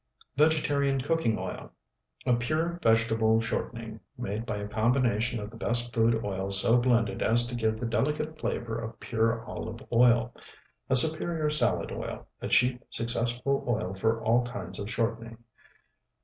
[0.35, 1.71] Vegetarian Cooking Oil
[2.25, 7.21] A pure vegetable shortening, made by a combination of the best food oils so blended
[7.21, 10.33] as to give the delicate flavor of pure olive oil.
[10.89, 15.37] A superior salad oil, a cheap, successful oil for all kinds of shortening.